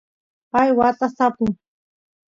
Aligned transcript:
pay 0.51 0.69
watas 0.77 1.13
tapu 1.17 1.45